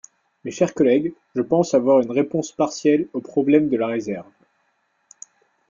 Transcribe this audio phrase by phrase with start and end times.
[0.43, 4.25] Mes chers collègues, je pense avoir une réponse partielle au problème de la réserve.